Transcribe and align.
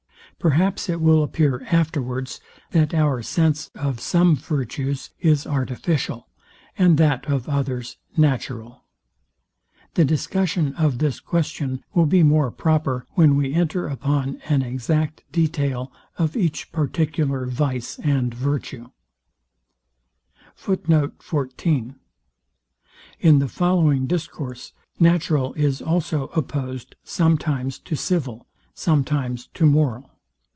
Perhaps 0.39 0.89
it 0.89 0.99
will 1.01 1.21
appear 1.21 1.63
afterwards, 1.69 2.41
that 2.71 2.95
our 2.95 3.21
sense 3.21 3.69
of 3.75 3.99
some 3.99 4.35
virtues 4.35 5.11
is 5.19 5.45
artificial, 5.45 6.27
and 6.75 6.97
that 6.97 7.27
of 7.29 7.47
others 7.47 7.97
natural. 8.17 8.83
The 9.93 10.03
discussion 10.03 10.73
of 10.73 10.97
this 10.97 11.19
question 11.19 11.83
will 11.93 12.07
be 12.07 12.23
more 12.23 12.49
proper, 12.49 13.05
when 13.11 13.35
we 13.35 13.53
enter 13.53 13.85
upon 13.87 14.37
an 14.49 14.63
exact 14.63 15.21
detail 15.31 15.91
of 16.17 16.35
each 16.35 16.71
particular 16.71 17.45
vice 17.45 17.99
and 17.99 18.33
virtue. 18.33 18.89
In 20.67 21.99
the 23.37 23.47
following 23.47 24.07
discourse 24.07 24.73
natural 24.99 25.53
is 25.53 25.83
also 25.83 26.29
opposed 26.29 26.95
sometimes 27.03 27.77
to 27.77 27.95
civil, 27.95 28.47
sometimes 28.73 29.45
to 29.53 29.67
moral. 29.67 30.07